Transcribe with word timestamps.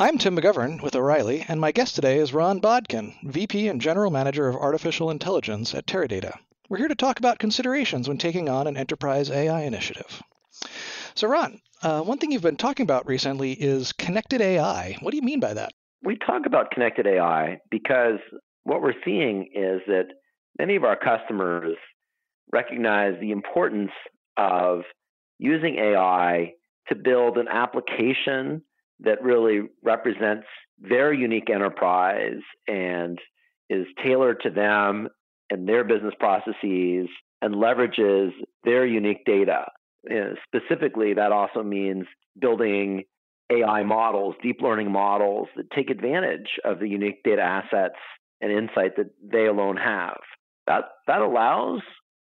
I'm 0.00 0.16
Tim 0.16 0.36
McGovern 0.36 0.80
with 0.80 0.94
O'Reilly, 0.94 1.44
and 1.48 1.60
my 1.60 1.72
guest 1.72 1.96
today 1.96 2.18
is 2.18 2.32
Ron 2.32 2.60
Bodkin, 2.60 3.16
VP 3.24 3.66
and 3.66 3.80
General 3.80 4.12
Manager 4.12 4.46
of 4.46 4.54
Artificial 4.54 5.10
Intelligence 5.10 5.74
at 5.74 5.88
Teradata. 5.88 6.38
We're 6.68 6.76
here 6.76 6.86
to 6.86 6.94
talk 6.94 7.18
about 7.18 7.40
considerations 7.40 8.06
when 8.08 8.16
taking 8.16 8.48
on 8.48 8.68
an 8.68 8.76
enterprise 8.76 9.28
AI 9.28 9.62
initiative. 9.62 10.22
So, 11.16 11.26
Ron, 11.26 11.60
uh, 11.82 12.02
one 12.02 12.18
thing 12.18 12.30
you've 12.30 12.42
been 12.42 12.56
talking 12.56 12.84
about 12.84 13.08
recently 13.08 13.54
is 13.54 13.90
connected 13.90 14.40
AI. 14.40 14.96
What 15.00 15.10
do 15.10 15.16
you 15.16 15.24
mean 15.24 15.40
by 15.40 15.54
that? 15.54 15.72
We 16.04 16.16
talk 16.16 16.46
about 16.46 16.70
connected 16.70 17.08
AI 17.08 17.58
because 17.68 18.20
what 18.62 18.82
we're 18.82 19.02
seeing 19.04 19.48
is 19.52 19.80
that 19.88 20.10
many 20.60 20.76
of 20.76 20.84
our 20.84 20.96
customers 20.96 21.76
recognize 22.52 23.14
the 23.20 23.32
importance 23.32 23.90
of 24.36 24.82
using 25.38 25.74
AI 25.74 26.52
to 26.88 26.94
build 26.94 27.36
an 27.36 27.48
application 27.48 28.62
that 29.00 29.22
really 29.22 29.62
represents 29.82 30.46
their 30.78 31.12
unique 31.12 31.50
enterprise 31.50 32.40
and 32.66 33.18
is 33.70 33.86
tailored 34.04 34.40
to 34.42 34.50
them 34.50 35.08
and 35.50 35.68
their 35.68 35.84
business 35.84 36.14
processes 36.18 37.08
and 37.40 37.54
leverages 37.54 38.30
their 38.64 38.86
unique 38.86 39.24
data. 39.24 39.66
Specifically, 40.46 41.14
that 41.14 41.32
also 41.32 41.62
means 41.62 42.04
building 42.40 43.04
AI 43.50 43.82
models, 43.82 44.34
deep 44.42 44.60
learning 44.60 44.90
models 44.90 45.48
that 45.56 45.70
take 45.70 45.90
advantage 45.90 46.58
of 46.64 46.80
the 46.80 46.88
unique 46.88 47.22
data 47.24 47.42
assets 47.42 47.98
and 48.40 48.52
insight 48.52 48.96
that 48.96 49.10
they 49.22 49.46
alone 49.46 49.76
have. 49.76 50.18
That, 50.66 50.84
that 51.06 51.20
allows 51.20 51.80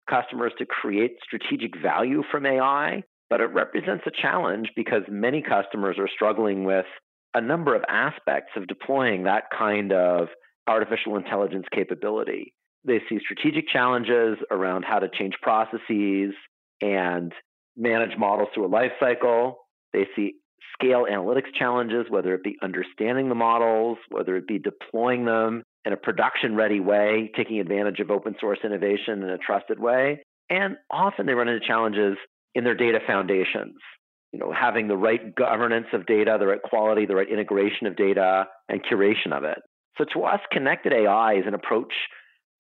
customers 0.09 0.53
to 0.59 0.67
create 0.67 1.19
strategic 1.23 1.81
value 1.81 2.23
from 2.31 2.47
AI 2.47 3.05
but 3.31 3.41
it 3.41 3.47
represents 3.55 4.05
a 4.07 4.11
challenge 4.11 4.71
because 4.77 5.03
many 5.09 5.41
customers 5.41 5.97
are 5.99 6.09
struggling 6.13 6.65
with 6.65 6.87
a 7.33 7.41
number 7.41 7.77
of 7.77 7.83
aspects 7.89 8.51
of 8.57 8.67
deploying 8.67 9.23
that 9.23 9.45
kind 9.57 9.93
of 9.93 10.29
artificial 10.67 11.17
intelligence 11.17 11.67
capability. 11.73 12.53
They 12.85 13.01
see 13.09 13.19
strategic 13.21 13.69
challenges 13.69 14.39
around 14.51 14.85
how 14.85 14.99
to 14.99 15.09
change 15.09 15.35
processes 15.41 16.35
and 16.81 17.33
manage 17.77 18.19
models 18.19 18.49
through 18.53 18.67
a 18.67 18.69
life 18.69 18.93
cycle. 18.99 19.59
They 19.93 20.07
see 20.17 20.35
scale 20.75 21.07
analytics 21.11 21.55
challenges, 21.57 22.07
whether 22.09 22.35
it 22.35 22.43
be 22.43 22.57
understanding 22.63 23.29
the 23.29 23.35
models, 23.35 23.99
whether 24.09 24.37
it 24.37 24.49
be 24.49 24.59
deploying 24.59 25.25
them 25.25 25.63
in 25.85 25.93
a 25.93 25.97
production 25.97 26.57
ready 26.57 26.81
way, 26.81 27.31
taking 27.37 27.61
advantage 27.61 28.01
of 28.01 28.11
open 28.11 28.35
source 28.41 28.59
innovation 28.65 29.23
in 29.23 29.31
a 29.31 29.39
trusted 29.39 29.79
way. 29.79 30.23
And 30.49 30.77
often 30.91 31.27
they 31.27 31.33
run 31.35 31.49
into 31.49 31.67
challenges 31.67 32.17
in 32.55 32.65
their 32.65 32.75
data 32.75 32.99
foundations. 33.07 33.77
You 34.33 34.39
know, 34.39 34.53
having 34.53 34.87
the 34.87 34.97
right 34.97 35.35
governance 35.35 35.87
of 35.93 36.07
data, 36.07 36.37
the 36.39 36.47
right 36.47 36.63
quality, 36.63 37.05
the 37.05 37.17
right 37.17 37.29
integration 37.29 37.87
of 37.87 37.97
data, 37.97 38.47
and 38.69 38.81
curation 38.85 39.33
of 39.33 39.45
it. 39.45 39.59
So 39.99 40.05
to 40.15 40.25
us, 40.25 40.41
connected 40.53 40.93
AI 40.93 41.35
is 41.35 41.45
an 41.47 41.55
approach 41.55 41.93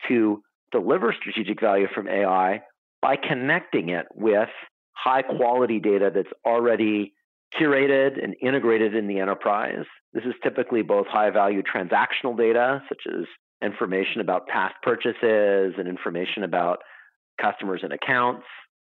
to 0.08 0.42
deliver 0.72 1.14
strategic 1.18 1.60
value 1.60 1.86
from 1.94 2.08
AI 2.08 2.60
by 3.00 3.16
connecting 3.16 3.90
it 3.90 4.06
with 4.14 4.48
high 4.92 5.22
quality 5.22 5.78
data 5.78 6.10
that's 6.14 6.28
already 6.44 7.12
curated 7.58 8.22
and 8.22 8.34
integrated 8.42 8.94
in 8.94 9.06
the 9.06 9.18
enterprise. 9.18 9.84
This 10.12 10.24
is 10.24 10.34
typically 10.42 10.82
both 10.82 11.06
high 11.06 11.30
value 11.30 11.62
transactional 11.62 12.36
data, 12.36 12.82
such 12.88 13.02
as 13.08 13.24
information 13.62 14.20
about 14.20 14.46
past 14.46 14.74
purchases 14.82 15.74
and 15.78 15.88
information 15.88 16.44
about 16.44 16.78
customers 17.40 17.80
and 17.82 17.92
accounts, 17.92 18.44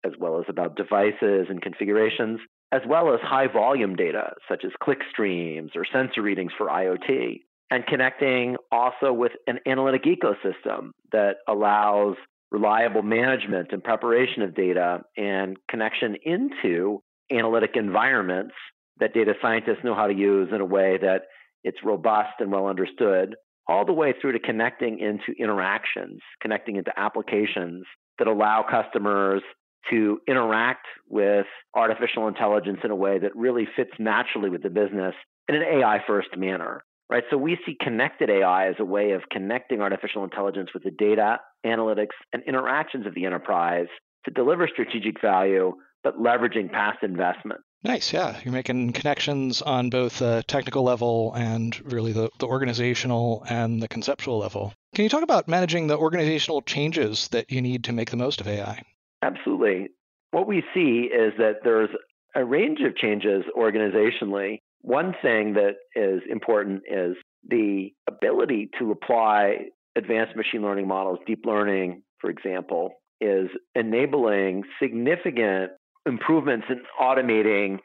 as 0.05 0.13
well 0.19 0.39
as 0.39 0.45
about 0.47 0.75
devices 0.75 1.47
and 1.49 1.61
configurations, 1.61 2.39
as 2.71 2.81
well 2.87 3.13
as 3.13 3.19
high 3.21 3.47
volume 3.47 3.95
data 3.95 4.33
such 4.47 4.63
as 4.63 4.71
click 4.81 4.99
streams 5.11 5.71
or 5.75 5.85
sensor 5.91 6.21
readings 6.21 6.51
for 6.57 6.67
IoT, 6.67 7.41
and 7.71 7.85
connecting 7.87 8.57
also 8.71 9.11
with 9.11 9.31
an 9.47 9.59
analytic 9.65 10.03
ecosystem 10.03 10.91
that 11.11 11.37
allows 11.47 12.15
reliable 12.51 13.01
management 13.01 13.69
and 13.71 13.83
preparation 13.83 14.41
of 14.41 14.55
data 14.55 15.01
and 15.17 15.57
connection 15.69 16.15
into 16.23 17.01
analytic 17.31 17.71
environments 17.75 18.53
that 18.99 19.13
data 19.13 19.33
scientists 19.41 19.83
know 19.83 19.95
how 19.95 20.07
to 20.07 20.13
use 20.13 20.49
in 20.53 20.61
a 20.61 20.65
way 20.65 20.97
that 21.01 21.23
it's 21.63 21.79
robust 21.83 22.33
and 22.39 22.51
well 22.51 22.67
understood, 22.67 23.35
all 23.67 23.85
the 23.85 23.93
way 23.93 24.13
through 24.21 24.31
to 24.31 24.39
connecting 24.39 24.99
into 24.99 25.37
interactions, 25.39 26.19
connecting 26.41 26.75
into 26.75 26.91
applications 26.97 27.85
that 28.19 28.27
allow 28.27 28.63
customers 28.69 29.41
to 29.89 30.19
interact 30.27 30.85
with 31.09 31.45
artificial 31.73 32.27
intelligence 32.27 32.79
in 32.83 32.91
a 32.91 32.95
way 32.95 33.19
that 33.19 33.35
really 33.35 33.67
fits 33.75 33.91
naturally 33.99 34.49
with 34.49 34.63
the 34.63 34.69
business 34.69 35.13
in 35.47 35.55
an 35.55 35.61
AI 35.61 35.99
first 36.05 36.29
manner. 36.37 36.83
Right? 37.07 37.23
So 37.29 37.37
we 37.37 37.57
see 37.65 37.77
connected 37.79 38.31
AI 38.31 38.67
as 38.69 38.75
a 38.79 38.85
way 38.85 39.11
of 39.11 39.21
connecting 39.31 39.79
artificial 39.79 40.23
intelligence 40.23 40.69
with 40.73 40.83
the 40.83 40.91
data, 40.91 41.37
analytics, 41.63 42.15
and 42.33 42.41
interactions 42.47 43.05
of 43.05 43.13
the 43.13 43.25
enterprise 43.25 43.87
to 44.25 44.31
deliver 44.31 44.67
strategic 44.67 45.21
value, 45.21 45.73
but 46.03 46.17
leveraging 46.19 46.71
past 46.71 47.03
investment. 47.03 47.61
Nice, 47.83 48.11
yeah. 48.11 48.39
You're 48.43 48.51
making 48.51 48.93
connections 48.93 49.61
on 49.61 49.91
both 49.91 50.17
the 50.17 50.43
technical 50.47 50.81
level 50.81 51.31
and 51.35 51.79
really 51.85 52.13
the, 52.13 52.31
the 52.39 52.47
organizational 52.47 53.45
and 53.47 53.79
the 53.79 53.87
conceptual 53.87 54.39
level. 54.39 54.73
Can 54.95 55.03
you 55.03 55.09
talk 55.09 55.21
about 55.21 55.47
managing 55.47 55.85
the 55.85 55.97
organizational 55.97 56.63
changes 56.63 57.27
that 57.27 57.51
you 57.51 57.61
need 57.61 57.83
to 57.83 57.93
make 57.93 58.09
the 58.09 58.17
most 58.17 58.41
of 58.41 58.47
AI? 58.47 58.81
Absolutely. 59.25 59.89
What 60.31 60.47
we 60.47 60.63
see 60.73 61.09
is 61.11 61.33
that 61.39 61.63
there's 61.63 61.89
a 62.35 62.45
range 62.45 62.79
of 62.85 62.95
changes 62.95 63.43
organizationally. 63.57 64.59
One 64.81 65.15
thing 65.21 65.53
that 65.53 65.75
is 65.95 66.21
important 66.29 66.83
is 66.89 67.15
the 67.49 67.91
ability 68.07 68.69
to 68.79 68.91
apply 68.91 69.69
advanced 69.95 70.35
machine 70.35 70.61
learning 70.61 70.87
models, 70.87 71.19
deep 71.25 71.43
learning, 71.45 72.03
for 72.19 72.29
example, 72.29 72.91
is 73.19 73.49
enabling 73.73 74.63
significant 74.79 75.71
improvements 76.05 76.67
in 76.69 76.81
automating 77.01 77.79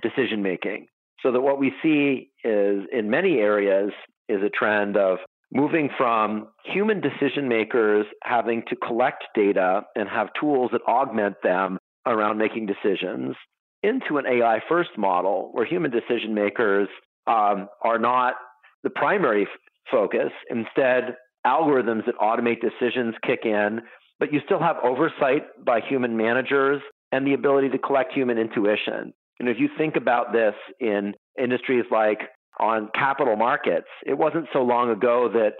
decision 0.00 0.42
making. 0.42 0.86
So 1.22 1.32
that 1.32 1.40
what 1.40 1.58
we 1.58 1.72
see 1.82 2.30
is 2.44 2.84
in 2.92 3.10
many 3.10 3.38
areas 3.38 3.90
is 4.28 4.42
a 4.42 4.50
trend 4.50 4.96
of 4.96 5.18
moving 5.54 5.88
from 5.96 6.48
human 6.64 7.00
decision 7.00 7.48
makers 7.48 8.06
having 8.22 8.64
to 8.68 8.76
collect 8.76 9.24
data 9.34 9.82
and 9.94 10.08
have 10.08 10.28
tools 10.38 10.70
that 10.72 10.82
augment 10.88 11.36
them 11.42 11.78
around 12.06 12.36
making 12.36 12.66
decisions 12.66 13.36
into 13.82 14.18
an 14.18 14.24
AI 14.26 14.60
first 14.68 14.90
model 14.98 15.50
where 15.52 15.64
human 15.64 15.90
decision 15.90 16.34
makers 16.34 16.88
um, 17.26 17.68
are 17.82 17.98
not 17.98 18.34
the 18.82 18.90
primary 18.90 19.42
f- 19.42 19.48
focus. 19.90 20.32
Instead, 20.50 21.14
algorithms 21.46 22.04
that 22.06 22.16
automate 22.20 22.60
decisions 22.60 23.14
kick 23.24 23.40
in, 23.44 23.80
but 24.18 24.32
you 24.32 24.40
still 24.44 24.60
have 24.60 24.76
oversight 24.82 25.42
by 25.64 25.80
human 25.80 26.16
managers 26.16 26.82
and 27.12 27.26
the 27.26 27.34
ability 27.34 27.68
to 27.68 27.78
collect 27.78 28.12
human 28.12 28.38
intuition. 28.38 29.12
And 29.38 29.48
if 29.48 29.58
you 29.58 29.68
think 29.78 29.96
about 29.96 30.32
this 30.32 30.54
in 30.80 31.14
industries 31.38 31.84
like 31.90 32.20
on 32.60 32.88
capital 32.94 33.36
markets. 33.36 33.88
It 34.06 34.16
wasn't 34.16 34.46
so 34.52 34.62
long 34.62 34.90
ago 34.90 35.28
that 35.32 35.54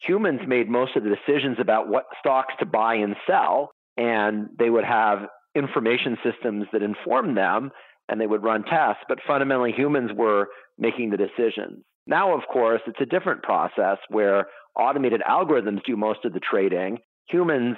humans 0.00 0.40
made 0.46 0.68
most 0.68 0.96
of 0.96 1.04
the 1.04 1.10
decisions 1.10 1.58
about 1.60 1.88
what 1.88 2.04
stocks 2.18 2.54
to 2.58 2.66
buy 2.66 2.96
and 2.96 3.16
sell, 3.26 3.70
and 3.96 4.48
they 4.58 4.70
would 4.70 4.84
have 4.84 5.26
information 5.54 6.18
systems 6.22 6.66
that 6.72 6.82
informed 6.82 7.36
them 7.36 7.70
and 8.08 8.20
they 8.20 8.26
would 8.26 8.42
run 8.42 8.64
tests, 8.64 9.02
but 9.08 9.18
fundamentally 9.26 9.72
humans 9.72 10.10
were 10.14 10.48
making 10.78 11.10
the 11.10 11.16
decisions. 11.16 11.82
Now, 12.06 12.36
of 12.36 12.42
course, 12.52 12.82
it's 12.86 13.00
a 13.00 13.06
different 13.06 13.42
process 13.42 13.96
where 14.08 14.46
automated 14.76 15.22
algorithms 15.28 15.82
do 15.84 15.96
most 15.96 16.24
of 16.24 16.34
the 16.34 16.40
trading. 16.40 16.98
Humans 17.28 17.76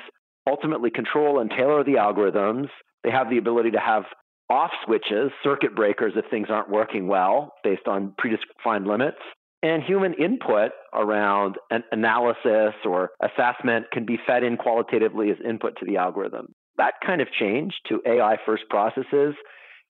ultimately 0.49 0.91
control 0.91 1.39
and 1.39 1.51
tailor 1.51 1.85
the 1.85 1.95
algorithms. 1.95 2.69
They 3.05 3.11
have 3.11 3.31
the 3.31 3.39
ability 3.39 3.73
to 3.73 3.79
have 3.81 4.05
off 4.49 4.71
switches, 4.85 5.31
circuit 5.43 5.75
breakers 5.75 6.13
if 6.17 6.25
things 6.31 6.49
aren't 6.51 6.71
working 6.71 7.09
well 7.09 7.53
based 7.65 7.87
on 7.87 8.15
predefined 8.21 8.87
limits. 8.87 9.19
And 9.63 9.83
human 9.83 10.15
input 10.15 10.73
around 10.93 11.57
an 11.71 11.83
analysis 11.91 12.75
or 12.85 13.11
assessment 13.21 13.87
can 13.93 14.05
be 14.05 14.19
fed 14.27 14.45
in 14.45 14.57
qualitatively 14.57 15.31
as 15.31 15.39
input 15.45 15.77
to 15.79 15.87
the 15.87 15.97
algorithm. 15.97 16.55
That 16.77 16.95
kind 17.05 17.21
of 17.21 17.29
change 17.33 17.75
to 17.89 18.01
AI 18.07 18.37
first 18.45 18.65
processes 18.69 19.35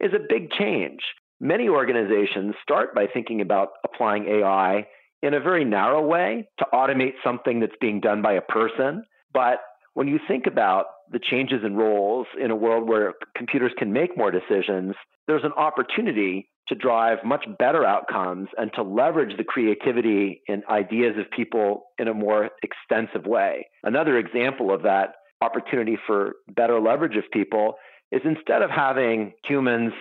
is 0.00 0.12
a 0.14 0.26
big 0.28 0.50
change. 0.52 1.00
Many 1.40 1.68
organizations 1.68 2.54
start 2.62 2.94
by 2.94 3.06
thinking 3.12 3.40
about 3.40 3.70
applying 3.84 4.26
AI 4.26 4.86
in 5.22 5.34
a 5.34 5.40
very 5.40 5.64
narrow 5.64 6.00
way 6.00 6.48
to 6.58 6.66
automate 6.72 7.14
something 7.24 7.60
that's 7.60 7.76
being 7.80 8.00
done 8.00 8.22
by 8.22 8.34
a 8.34 8.40
person. 8.40 9.02
But 9.34 9.58
when 9.94 10.08
you 10.08 10.18
think 10.28 10.46
about 10.46 10.86
the 11.10 11.18
changes 11.18 11.60
in 11.64 11.76
roles 11.76 12.26
in 12.40 12.50
a 12.50 12.56
world 12.56 12.88
where 12.88 13.14
computers 13.36 13.72
can 13.76 13.92
make 13.92 14.16
more 14.16 14.30
decisions, 14.30 14.94
there's 15.26 15.44
an 15.44 15.52
opportunity 15.52 16.48
to 16.68 16.74
drive 16.74 17.18
much 17.24 17.46
better 17.58 17.84
outcomes 17.84 18.48
and 18.58 18.72
to 18.74 18.82
leverage 18.82 19.36
the 19.36 19.44
creativity 19.44 20.42
and 20.48 20.64
ideas 20.68 21.16
of 21.18 21.30
people 21.30 21.84
in 21.98 22.08
a 22.08 22.14
more 22.14 22.50
extensive 22.62 23.24
way. 23.26 23.68
Another 23.84 24.18
example 24.18 24.72
of 24.74 24.82
that 24.82 25.14
opportunity 25.40 25.96
for 26.06 26.36
better 26.48 26.80
leverage 26.80 27.16
of 27.16 27.24
people 27.32 27.74
is 28.10 28.22
instead 28.24 28.62
of 28.62 28.70
having 28.70 29.32
humans 29.44 29.92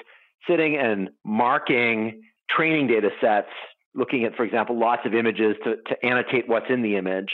sitting 0.47 0.75
and 0.77 1.09
marking 1.23 2.21
training 2.49 2.87
data 2.87 3.09
sets 3.21 3.49
looking 3.95 4.25
at, 4.25 4.35
for 4.35 4.43
example, 4.43 4.77
lots 4.77 5.03
of 5.05 5.13
images 5.13 5.55
to, 5.63 5.75
to 5.87 6.05
annotate 6.05 6.47
what's 6.47 6.65
in 6.69 6.81
the 6.81 6.97
image, 6.97 7.29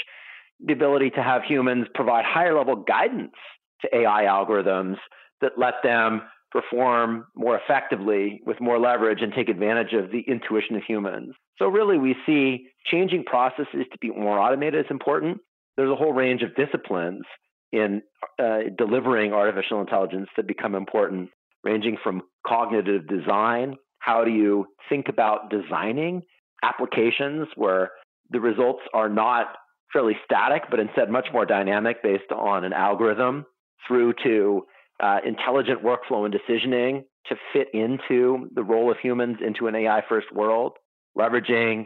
the 0.63 0.73
ability 0.73 1.09
to 1.09 1.23
have 1.23 1.41
humans 1.43 1.87
provide 1.95 2.23
higher 2.23 2.55
level 2.55 2.75
guidance 2.75 3.33
to 3.81 3.95
AI 3.95 4.23
algorithms 4.23 4.97
that 5.41 5.53
let 5.57 5.75
them 5.83 6.21
perform 6.51 7.25
more 7.35 7.57
effectively 7.57 8.41
with 8.45 8.59
more 8.59 8.77
leverage 8.77 9.21
and 9.21 9.33
take 9.33 9.49
advantage 9.49 9.93
of 9.93 10.11
the 10.11 10.21
intuition 10.27 10.75
of 10.75 10.83
humans. 10.83 11.33
So, 11.57 11.67
really, 11.67 11.97
we 11.97 12.15
see 12.25 12.67
changing 12.85 13.23
processes 13.23 13.85
to 13.91 13.97
be 13.99 14.09
more 14.09 14.39
automated 14.39 14.85
is 14.85 14.91
important. 14.91 15.39
There's 15.77 15.91
a 15.91 15.95
whole 15.95 16.13
range 16.13 16.41
of 16.43 16.55
disciplines 16.55 17.23
in 17.71 18.01
uh, 18.37 18.59
delivering 18.77 19.31
artificial 19.31 19.79
intelligence 19.79 20.27
that 20.35 20.47
become 20.47 20.75
important, 20.75 21.29
ranging 21.63 21.97
from 22.03 22.23
cognitive 22.45 23.07
design. 23.07 23.75
How 23.99 24.25
do 24.25 24.31
you 24.31 24.67
think 24.89 25.07
about 25.07 25.49
designing 25.49 26.23
applications 26.63 27.47
where 27.55 27.91
the 28.29 28.39
results 28.39 28.81
are 28.93 29.09
not 29.09 29.55
fairly 29.93 30.17
static, 30.25 30.63
but 30.69 30.79
instead 30.79 31.09
much 31.09 31.27
more 31.33 31.45
dynamic 31.45 32.01
based 32.03 32.31
on 32.35 32.63
an 32.63 32.73
algorithm, 32.73 33.45
through 33.87 34.13
to 34.23 34.65
uh, 35.01 35.19
intelligent 35.25 35.83
workflow 35.83 36.25
and 36.25 36.33
decisioning 36.33 37.03
to 37.27 37.35
fit 37.53 37.67
into 37.73 38.49
the 38.53 38.63
role 38.63 38.91
of 38.91 38.97
humans 38.99 39.37
into 39.45 39.67
an 39.67 39.75
AI 39.75 40.01
first 40.07 40.31
world, 40.33 40.73
leveraging 41.17 41.85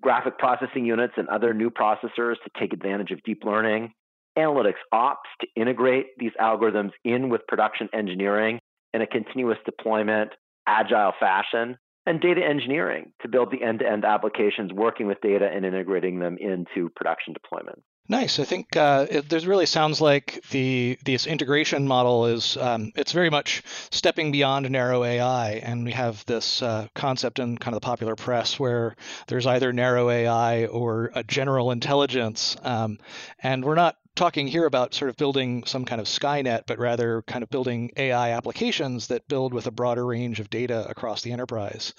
graphic 0.00 0.38
processing 0.38 0.84
units 0.84 1.14
and 1.16 1.28
other 1.28 1.54
new 1.54 1.70
processors 1.70 2.34
to 2.44 2.50
take 2.58 2.72
advantage 2.72 3.10
of 3.10 3.22
deep 3.22 3.44
learning, 3.44 3.92
analytics 4.38 4.74
ops 4.92 5.28
to 5.40 5.46
integrate 5.56 6.06
these 6.18 6.32
algorithms 6.40 6.90
in 7.04 7.28
with 7.28 7.46
production 7.48 7.88
engineering 7.92 8.58
in 8.92 9.02
a 9.02 9.06
continuous 9.06 9.58
deployment, 9.64 10.30
agile 10.66 11.12
fashion, 11.18 11.76
and 12.06 12.20
data 12.20 12.40
engineering 12.44 13.12
to 13.20 13.28
build 13.28 13.50
the 13.50 13.62
end 13.62 13.80
to 13.80 13.90
end 13.90 14.04
applications 14.04 14.72
working 14.72 15.06
with 15.06 15.20
data 15.20 15.48
and 15.52 15.64
integrating 15.64 16.18
them 16.18 16.36
into 16.38 16.88
production 16.94 17.32
deployment. 17.32 17.82
Nice. 18.08 18.38
I 18.38 18.44
think 18.44 18.76
uh, 18.76 19.06
it 19.10 19.28
there's 19.28 19.48
really 19.48 19.66
sounds 19.66 20.00
like 20.00 20.40
the 20.50 20.96
this 21.04 21.26
integration 21.26 21.88
model 21.88 22.26
is 22.26 22.56
um, 22.56 22.92
it's 22.94 23.10
very 23.10 23.30
much 23.30 23.64
stepping 23.90 24.30
beyond 24.30 24.70
narrow 24.70 25.02
AI, 25.02 25.54
and 25.54 25.84
we 25.84 25.90
have 25.90 26.24
this 26.26 26.62
uh, 26.62 26.86
concept 26.94 27.40
in 27.40 27.58
kind 27.58 27.74
of 27.74 27.80
the 27.80 27.84
popular 27.84 28.14
press 28.14 28.60
where 28.60 28.94
there's 29.26 29.46
either 29.46 29.72
narrow 29.72 30.08
AI 30.08 30.66
or 30.66 31.10
a 31.16 31.24
general 31.24 31.72
intelligence, 31.72 32.56
um, 32.62 32.98
and 33.42 33.64
we're 33.64 33.74
not 33.74 33.96
talking 34.14 34.46
here 34.46 34.66
about 34.66 34.94
sort 34.94 35.08
of 35.08 35.16
building 35.16 35.64
some 35.64 35.84
kind 35.84 36.00
of 36.00 36.06
Skynet, 36.06 36.62
but 36.66 36.78
rather 36.78 37.22
kind 37.22 37.42
of 37.42 37.50
building 37.50 37.90
AI 37.96 38.30
applications 38.30 39.08
that 39.08 39.26
build 39.26 39.52
with 39.52 39.66
a 39.66 39.72
broader 39.72 40.06
range 40.06 40.38
of 40.38 40.48
data 40.48 40.86
across 40.88 41.22
the 41.22 41.32
enterprise. 41.32 41.92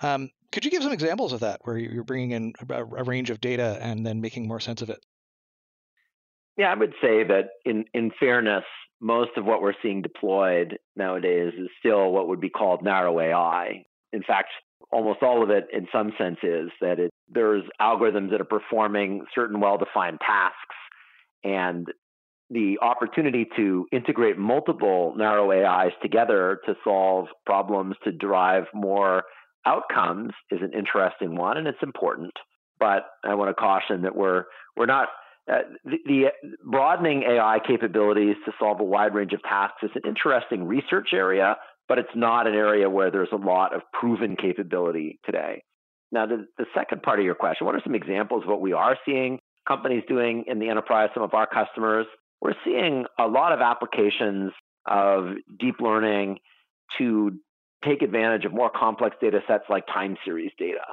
Um, 0.00 0.30
could 0.52 0.64
you 0.64 0.70
give 0.70 0.82
some 0.84 0.92
examples 0.92 1.32
of 1.32 1.40
that, 1.40 1.60
where 1.64 1.76
you're 1.76 2.04
bringing 2.04 2.30
in 2.30 2.52
a, 2.68 2.84
a 2.84 3.04
range 3.04 3.30
of 3.30 3.40
data 3.40 3.78
and 3.82 4.06
then 4.06 4.20
making 4.20 4.46
more 4.46 4.60
sense 4.60 4.80
of 4.82 4.90
it? 4.90 5.04
Yeah, 6.60 6.72
I 6.72 6.74
would 6.74 6.92
say 7.00 7.24
that 7.24 7.52
in, 7.64 7.86
in 7.94 8.10
fairness, 8.20 8.64
most 9.00 9.30
of 9.38 9.46
what 9.46 9.62
we're 9.62 9.72
seeing 9.82 10.02
deployed 10.02 10.76
nowadays 10.94 11.54
is 11.58 11.68
still 11.78 12.12
what 12.12 12.28
would 12.28 12.38
be 12.38 12.50
called 12.50 12.84
narrow 12.84 13.18
AI. 13.18 13.84
In 14.12 14.22
fact, 14.22 14.48
almost 14.92 15.22
all 15.22 15.42
of 15.42 15.48
it, 15.48 15.68
in 15.72 15.88
some 15.90 16.12
sense, 16.18 16.36
is 16.42 16.68
that 16.82 16.98
it, 16.98 17.10
there's 17.30 17.62
algorithms 17.80 18.30
that 18.32 18.42
are 18.42 18.44
performing 18.44 19.24
certain 19.34 19.58
well 19.58 19.78
defined 19.78 20.18
tasks. 20.20 20.76
And 21.42 21.86
the 22.50 22.78
opportunity 22.82 23.46
to 23.56 23.86
integrate 23.90 24.36
multiple 24.36 25.14
narrow 25.16 25.50
AIs 25.52 25.92
together 26.02 26.60
to 26.66 26.74
solve 26.84 27.28
problems 27.46 27.96
to 28.04 28.12
derive 28.12 28.64
more 28.74 29.22
outcomes 29.64 30.32
is 30.50 30.60
an 30.60 30.72
interesting 30.78 31.36
one 31.36 31.56
and 31.56 31.66
it's 31.66 31.82
important. 31.82 32.34
But 32.78 33.04
I 33.24 33.32
want 33.32 33.48
to 33.48 33.54
caution 33.54 34.02
that 34.02 34.14
we're 34.14 34.44
we're 34.76 34.84
not 34.84 35.08
uh, 35.50 35.58
the, 35.84 35.96
the, 36.06 36.24
broadening 36.64 37.22
AI 37.22 37.58
capabilities 37.66 38.36
to 38.44 38.52
solve 38.58 38.80
a 38.80 38.84
wide 38.84 39.14
range 39.14 39.32
of 39.32 39.42
tasks 39.42 39.82
is 39.82 39.90
an 39.94 40.02
interesting 40.06 40.64
research 40.64 41.08
area, 41.12 41.56
but 41.88 41.98
it's 41.98 42.14
not 42.14 42.46
an 42.46 42.54
area 42.54 42.88
where 42.88 43.10
there's 43.10 43.32
a 43.32 43.36
lot 43.36 43.74
of 43.74 43.82
proven 43.92 44.36
capability 44.36 45.18
today. 45.24 45.62
Now, 46.12 46.26
the, 46.26 46.46
the 46.58 46.66
second 46.74 47.02
part 47.02 47.18
of 47.18 47.24
your 47.24 47.34
question, 47.34 47.66
what 47.66 47.74
are 47.74 47.80
some 47.84 47.94
examples 47.94 48.42
of 48.42 48.48
what 48.48 48.60
we 48.60 48.72
are 48.72 48.96
seeing 49.04 49.38
companies 49.66 50.02
doing 50.08 50.44
in 50.46 50.58
the 50.58 50.68
enterprise, 50.68 51.10
some 51.14 51.22
of 51.22 51.34
our 51.34 51.46
customers? 51.46 52.06
We're 52.40 52.54
seeing 52.64 53.04
a 53.18 53.26
lot 53.26 53.52
of 53.52 53.60
applications 53.60 54.52
of 54.86 55.34
deep 55.58 55.76
learning 55.80 56.38
to 56.98 57.32
take 57.84 58.02
advantage 58.02 58.44
of 58.44 58.52
more 58.52 58.70
complex 58.70 59.16
data 59.20 59.40
sets 59.46 59.64
like 59.68 59.86
time 59.86 60.16
series 60.24 60.50
data. 60.58 60.84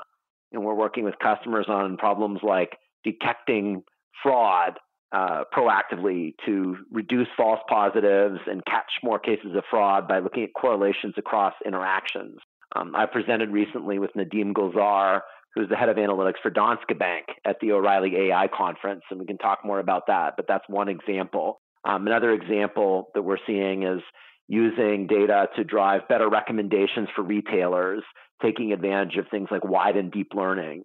And 0.51 0.63
we're 0.63 0.75
working 0.75 1.03
with 1.03 1.15
customers 1.19 1.65
on 1.67 1.97
problems 1.97 2.39
like 2.43 2.77
detecting 3.03 3.83
fraud 4.23 4.73
uh, 5.11 5.43
proactively 5.55 6.35
to 6.45 6.77
reduce 6.91 7.27
false 7.37 7.59
positives 7.69 8.39
and 8.45 8.63
catch 8.65 8.91
more 9.03 9.19
cases 9.19 9.55
of 9.55 9.63
fraud 9.69 10.07
by 10.07 10.19
looking 10.19 10.43
at 10.43 10.49
correlations 10.53 11.13
across 11.17 11.53
interactions. 11.65 12.37
Um, 12.75 12.93
I 12.95 13.05
presented 13.05 13.49
recently 13.51 13.99
with 13.99 14.11
Nadeem 14.17 14.51
Gulzar, 14.53 15.21
who's 15.55 15.69
the 15.69 15.75
head 15.75 15.89
of 15.89 15.95
analytics 15.95 16.41
for 16.43 16.51
Danske 16.51 16.97
Bank 16.99 17.25
at 17.45 17.57
the 17.61 17.71
O'Reilly 17.71 18.15
AI 18.27 18.47
conference, 18.55 19.03
and 19.09 19.19
we 19.19 19.25
can 19.25 19.37
talk 19.37 19.59
more 19.63 19.79
about 19.79 20.07
that, 20.07 20.33
but 20.35 20.45
that's 20.47 20.65
one 20.67 20.89
example. 20.89 21.61
Um, 21.87 22.05
another 22.05 22.31
example 22.31 23.09
that 23.15 23.21
we're 23.21 23.37
seeing 23.47 23.83
is 23.83 24.01
using 24.47 25.07
data 25.07 25.47
to 25.55 25.63
drive 25.63 26.07
better 26.07 26.29
recommendations 26.29 27.07
for 27.15 27.21
retailers, 27.21 28.03
taking 28.41 28.71
advantage 28.71 29.17
of 29.17 29.25
things 29.29 29.47
like 29.51 29.63
wide 29.63 29.95
and 29.95 30.11
deep 30.11 30.31
learning. 30.33 30.83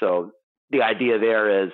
So 0.00 0.30
the 0.70 0.82
idea 0.82 1.18
there 1.18 1.64
is 1.64 1.70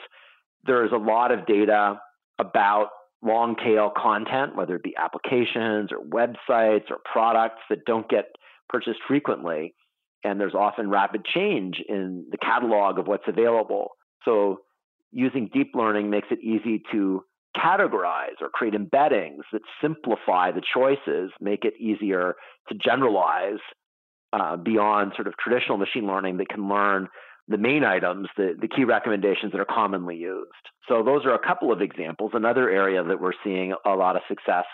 there's 0.65 0.93
a 0.93 0.97
lot 0.97 1.33
of 1.33 1.47
data 1.47 2.01
about 2.39 2.89
long 3.23 3.57
tail 3.57 3.93
content, 3.95 4.57
whether 4.57 4.77
it 4.77 4.83
be 4.83 4.95
applications 4.97 5.91
or 5.93 5.99
websites 6.05 6.91
or 6.91 6.99
products 7.11 7.61
that 7.69 7.85
don't 7.85 8.09
get 8.09 8.27
purchased 8.69 9.01
frequently. 9.07 9.75
And 10.25 10.39
there's 10.41 10.55
often 10.55 10.91
rapid 10.91 11.25
change 11.25 11.83
in 11.89 12.27
the 12.31 12.39
catalog 12.39 12.99
of 12.99 13.07
what's 13.07 13.25
available. 13.27 13.89
So 14.25 14.61
using 15.13 15.51
deep 15.53 15.73
learning 15.75 16.11
makes 16.11 16.29
it 16.31 16.41
easy 16.41 16.83
to 16.93 17.25
categorize 17.57 18.41
or 18.41 18.49
create 18.49 18.75
embeddings 18.75 19.41
that 19.53 19.63
simplify 19.83 20.53
the 20.53 20.63
choices, 20.75 21.31
make 21.41 21.65
it 21.65 21.75
easier 21.81 22.35
to 22.69 22.75
generalize 22.75 23.59
uh, 24.33 24.57
beyond 24.57 25.13
sort 25.17 25.27
of 25.27 25.35
traditional 25.37 25.77
machine 25.77 26.07
learning 26.07 26.37
that 26.37 26.49
can 26.49 26.69
learn 26.69 27.09
the 27.51 27.59
main 27.59 27.85
items, 27.85 28.29
the, 28.37 28.55
the 28.59 28.69
key 28.69 28.85
recommendations 28.85 29.53
that 29.53 29.61
are 29.61 29.67
commonly 29.67 30.17
used. 30.17 30.51
So 30.89 31.03
those 31.03 31.27
are 31.27 31.35
a 31.35 31.39
couple 31.39 31.73
of 31.73 31.83
examples. 31.83 32.31
Another 32.33 32.71
area 32.71 33.03
that 33.03 33.21
we're 33.21 33.33
seeing 33.45 33.75
a 33.85 33.91
lot 33.91 34.15
of 34.15 34.23
success 34.29 34.65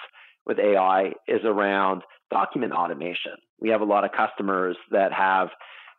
with 0.46 0.58
AI 0.58 1.12
is 1.26 1.40
around 1.44 2.02
document 2.30 2.72
automation. 2.72 3.32
We 3.58 3.70
have 3.70 3.80
a 3.80 3.84
lot 3.84 4.04
of 4.04 4.10
customers 4.12 4.76
that 4.90 5.12
have 5.12 5.48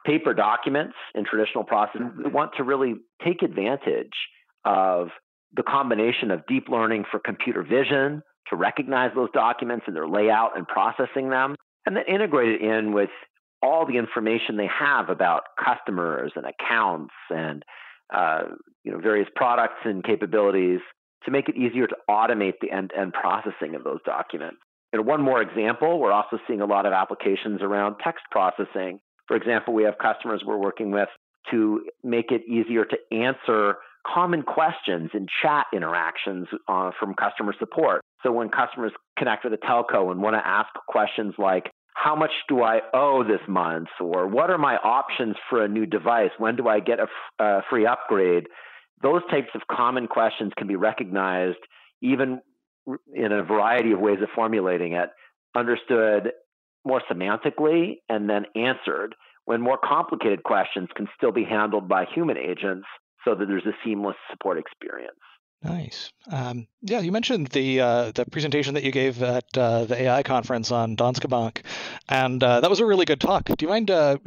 paper 0.05 0.35
documents 0.35 0.93
in 1.15 1.25
traditional 1.25 1.63
processes 1.63 2.01
mm-hmm. 2.07 2.23
that 2.23 2.31
want 2.31 2.51
to 2.57 2.63
really 2.63 2.95
take 3.25 3.41
advantage 3.41 4.13
of 4.63 5.07
the 5.55 5.63
combination 5.63 6.29
of 6.29 6.45
deep 6.47 6.69
learning 6.69 7.05
for 7.09 7.19
computer 7.19 7.63
vision 7.63 8.21
to 8.49 8.55
recognize 8.55 9.11
those 9.15 9.31
documents 9.33 9.85
and 9.87 9.95
their 9.95 10.07
layout 10.07 10.55
and 10.55 10.67
processing 10.67 11.29
them, 11.29 11.55
and 11.85 11.97
then 11.97 12.03
integrate 12.07 12.61
it 12.61 12.61
in 12.61 12.93
with 12.93 13.09
all 13.61 13.85
the 13.85 13.97
information 13.97 14.57
they 14.57 14.67
have 14.67 15.09
about 15.09 15.43
customers 15.63 16.31
and 16.35 16.45
accounts 16.45 17.13
and 17.29 17.63
uh, 18.13 18.43
you 18.83 18.91
know 18.91 18.99
various 18.99 19.27
products 19.35 19.79
and 19.83 20.03
capabilities 20.03 20.79
to 21.25 21.31
make 21.31 21.49
it 21.49 21.55
easier 21.57 21.87
to 21.87 21.95
automate 22.09 22.53
the 22.61 22.71
end-to-end 22.71 23.11
processing 23.13 23.75
of 23.75 23.83
those 23.83 23.99
documents. 24.05 24.57
And 24.93 25.05
one 25.05 25.21
more 25.21 25.41
example, 25.41 25.99
we're 25.99 26.11
also 26.11 26.37
seeing 26.47 26.61
a 26.61 26.65
lot 26.65 26.85
of 26.85 26.93
applications 26.93 27.61
around 27.61 27.97
text 28.03 28.23
processing. 28.31 28.99
For 29.27 29.35
example, 29.35 29.73
we 29.73 29.83
have 29.83 29.97
customers 29.97 30.43
we're 30.45 30.57
working 30.57 30.91
with 30.91 31.09
to 31.51 31.81
make 32.03 32.31
it 32.31 32.41
easier 32.47 32.85
to 32.85 32.97
answer 33.11 33.75
common 34.05 34.43
questions 34.43 35.09
in 35.13 35.27
chat 35.41 35.65
interactions 35.73 36.47
uh, 36.67 36.91
from 36.97 37.13
customer 37.13 37.53
support. 37.59 38.01
So 38.23 38.31
when 38.31 38.49
customers 38.49 38.91
connect 39.17 39.43
with 39.43 39.53
a 39.53 39.57
telco 39.57 40.11
and 40.11 40.21
want 40.21 40.35
to 40.35 40.47
ask 40.47 40.69
questions 40.87 41.33
like, 41.37 41.71
how 41.97 42.15
much 42.15 42.31
do 42.47 42.61
I 42.61 42.81
owe 42.93 43.23
this 43.23 43.41
month? 43.47 43.87
Or 43.99 44.27
what 44.27 44.51
are 44.51 44.59
my 44.59 44.75
options 44.77 45.35
for 45.49 45.63
a 45.63 45.67
new 45.67 45.87
device? 45.87 46.29
When 46.37 46.55
do 46.55 46.67
I 46.67 46.79
get 46.79 46.99
a, 46.99 47.03
f- 47.03 47.09
a 47.39 47.61
free 47.71 47.87
upgrade? 47.87 48.45
Those 49.01 49.21
types 49.31 49.49
of 49.55 49.61
common 49.69 50.07
questions 50.07 50.51
can 50.55 50.67
be 50.67 50.75
recognized 50.75 51.57
even 52.01 52.39
in 53.13 53.31
a 53.31 53.43
variety 53.43 53.93
of 53.93 53.99
ways 53.99 54.19
of 54.21 54.29
formulating 54.35 54.93
it, 54.93 55.09
understood 55.55 56.33
more 56.85 57.01
semantically, 57.11 57.95
and 58.07 58.29
then 58.29 58.45
answered. 58.55 59.15
When 59.45 59.61
more 59.61 59.79
complicated 59.83 60.43
questions 60.43 60.89
can 60.95 61.07
still 61.17 61.31
be 61.31 61.45
handled 61.45 61.89
by 61.89 62.05
human 62.13 62.37
agents 62.37 62.85
so 63.25 63.33
that 63.33 63.47
there's 63.47 63.65
a 63.65 63.75
seamless 63.83 64.15
support 64.29 64.59
experience. 64.59 65.17
Nice. 65.63 66.13
Um, 66.31 66.67
yeah, 66.81 66.99
you 66.99 67.11
mentioned 67.11 67.47
the 67.47 67.81
uh, 67.81 68.11
the 68.11 68.25
presentation 68.25 68.75
that 68.75 68.83
you 68.83 68.91
gave 68.91 69.23
at 69.23 69.45
uh, 69.57 69.85
the 69.85 70.03
AI 70.03 70.21
conference 70.21 70.71
on 70.71 70.95
Danske 70.95 71.27
Bank, 71.27 71.63
and 72.07 72.43
uh, 72.43 72.61
that 72.61 72.69
was 72.69 72.79
a 72.79 72.85
really 72.85 73.05
good 73.05 73.19
talk. 73.19 73.45
Do 73.45 73.55
you 73.59 73.67
mind 73.67 73.89
uh, 73.89 74.17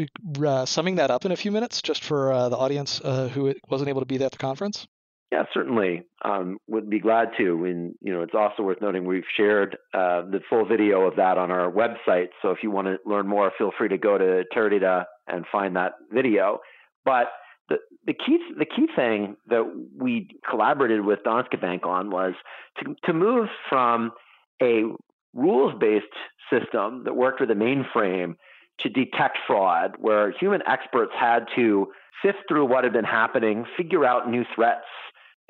uh, 0.45 0.67
summing 0.67 0.97
that 0.97 1.11
up 1.11 1.25
in 1.25 1.31
a 1.31 1.37
few 1.37 1.53
minutes, 1.53 1.83
just 1.83 2.03
for 2.03 2.33
uh, 2.33 2.49
the 2.49 2.57
audience 2.57 2.99
who 2.99 3.55
wasn't 3.69 3.89
able 3.89 4.01
to 4.01 4.07
be 4.07 4.17
there 4.17 4.27
at 4.27 4.33
the 4.33 4.39
conference? 4.39 4.89
Yeah, 5.31 5.45
certainly. 5.55 6.03
Um, 6.25 6.59
would 6.67 6.91
be 6.91 6.99
glad 6.99 7.29
to. 7.39 7.65
And 7.65 7.95
you 8.01 8.13
know, 8.13 8.23
it's 8.23 8.35
also 8.35 8.65
worth 8.65 8.81
noting 8.81 9.05
we've 9.05 9.23
shared 9.37 9.79
the 9.93 10.41
full 10.51 10.67
video 10.67 11.03
of 11.03 11.15
that 11.17 11.39
on 11.39 11.53
our 11.53 11.71
website. 11.71 12.31
So 12.43 12.51
if 12.51 12.59
you 12.65 12.73
want 12.73 12.89
to 12.89 12.97
learn 13.07 13.29
more, 13.29 13.53
feel 13.57 13.71
free 13.79 13.89
to 13.91 13.99
go 13.99 14.19
to 14.19 14.43
Teradata 14.53 15.05
and 15.29 15.45
find 15.53 15.77
that 15.77 15.93
video. 16.13 16.59
But 17.05 17.29
the, 18.07 18.15
key 18.15 18.39
the 18.59 18.65
key 18.65 18.87
thing 18.95 19.37
that 19.49 19.65
we 19.97 20.29
collaborated 20.49 21.05
with 21.05 21.21
Danske 21.25 21.61
Bank 21.61 21.87
on 21.87 22.11
was 22.11 22.35
to 22.79 22.97
to 23.05 23.13
move 23.13 23.49
from 23.69 24.13
a 24.63 24.85
rules 25.35 25.75
based 25.79 26.07
system 26.51 27.05
that 27.05 27.15
worked 27.15 27.41
with 27.41 27.51
a 27.51 27.55
mainframe 27.55 28.35
to 28.81 28.89
detect 28.89 29.39
fraud, 29.47 29.97
where 29.99 30.33
human 30.33 30.63
experts 30.67 31.13
had 31.19 31.47
to 31.55 31.89
sift 32.25 32.39
through 32.49 32.65
what 32.65 32.85
had 32.85 32.93
been 32.93 33.05
happening, 33.05 33.65
figure 33.77 34.05
out 34.05 34.29
new 34.29 34.45
threats, 34.55 34.87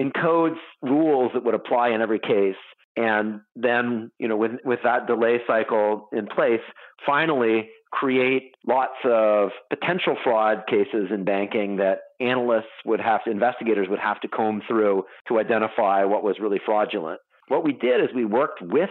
encode 0.01 0.57
rules 0.83 1.31
that 1.35 1.45
would 1.45 1.55
apply 1.55 1.91
in 1.91 2.01
every 2.01 2.19
case, 2.19 2.57
and 2.97 3.41
then 3.57 4.11
you 4.19 4.29
know 4.29 4.37
with 4.37 4.53
with 4.65 4.81
that 4.85 5.07
delay 5.07 5.41
cycle 5.47 6.09
in 6.13 6.27
place, 6.27 6.61
finally 7.07 7.71
create 7.93 8.55
lots 8.67 8.95
of 9.05 9.51
potential 9.69 10.17
fraud 10.23 10.65
cases 10.69 11.09
in 11.11 11.25
banking 11.25 11.77
that 11.77 12.01
analysts 12.21 12.67
would 12.85 13.01
have 13.01 13.25
to, 13.25 13.31
investigators 13.31 13.89
would 13.89 13.99
have 13.99 14.21
to 14.21 14.29
comb 14.29 14.63
through 14.67 15.05
to 15.29 15.39
identify 15.39 16.05
what 16.05 16.23
was 16.23 16.37
really 16.41 16.61
fraudulent. 16.65 17.21
What 17.49 17.65
we 17.65 17.73
did 17.73 18.01
is 18.01 18.09
we 18.15 18.25
worked 18.25 18.61
with 18.63 18.91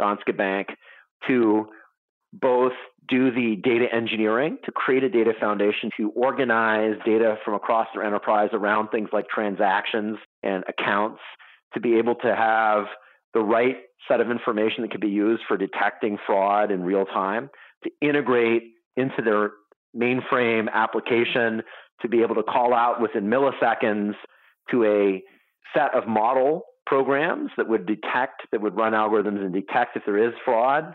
Danske 0.00 0.36
Bank 0.36 0.68
to 1.28 1.66
both 2.32 2.72
do 3.08 3.30
the 3.30 3.56
data 3.62 3.86
engineering 3.92 4.58
to 4.64 4.72
create 4.72 5.04
a 5.04 5.08
data 5.08 5.32
foundation 5.38 5.90
to 5.96 6.10
organize 6.10 6.96
data 7.04 7.36
from 7.44 7.54
across 7.54 7.86
their 7.94 8.02
enterprise 8.02 8.50
around 8.52 8.88
things 8.88 9.08
like 9.12 9.28
transactions 9.28 10.18
and 10.42 10.64
accounts 10.68 11.20
to 11.74 11.80
be 11.80 11.96
able 11.96 12.14
to 12.14 12.34
have 12.34 12.86
the 13.34 13.40
right 13.40 13.76
set 14.08 14.20
of 14.20 14.30
information 14.30 14.82
that 14.82 14.90
could 14.90 15.00
be 15.00 15.08
used 15.08 15.42
for 15.46 15.56
detecting 15.56 16.18
fraud 16.26 16.70
in 16.70 16.82
real 16.82 17.04
time 17.04 17.50
to 17.82 17.90
integrate 18.00 18.62
into 18.96 19.22
their 19.22 19.50
mainframe 19.94 20.68
application 20.72 21.62
to 22.02 22.08
be 22.08 22.22
able 22.22 22.34
to 22.34 22.42
call 22.42 22.74
out 22.74 23.00
within 23.00 23.24
milliseconds 23.24 24.14
to 24.70 24.84
a 24.84 25.22
set 25.76 25.94
of 25.94 26.06
model 26.06 26.62
programs 26.86 27.50
that 27.56 27.68
would 27.68 27.86
detect, 27.86 28.42
that 28.52 28.60
would 28.60 28.76
run 28.76 28.92
algorithms 28.92 29.42
and 29.42 29.52
detect 29.52 29.96
if 29.96 30.02
there 30.04 30.18
is 30.18 30.34
fraud 30.44 30.94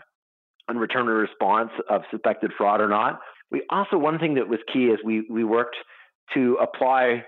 and 0.68 0.80
return 0.80 1.08
a 1.08 1.12
response 1.12 1.70
of 1.88 2.02
suspected 2.10 2.52
fraud 2.56 2.80
or 2.80 2.88
not. 2.88 3.20
We 3.50 3.62
also, 3.70 3.98
one 3.98 4.18
thing 4.18 4.34
that 4.34 4.48
was 4.48 4.60
key 4.72 4.86
is 4.86 4.98
we, 5.04 5.26
we 5.28 5.42
worked 5.42 5.76
to 6.34 6.56
apply 6.62 7.24